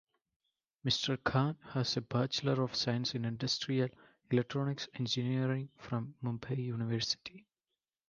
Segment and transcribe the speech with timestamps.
[0.83, 1.15] Mr.
[1.23, 3.87] Khan has a Bachelor of Science in Industrial
[4.31, 7.45] Electronics Engineering from Mumbai University.